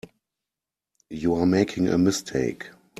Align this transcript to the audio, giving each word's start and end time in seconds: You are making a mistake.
You 1.11 1.35
are 1.35 1.45
making 1.45 1.87
a 1.87 1.97
mistake. 1.99 2.71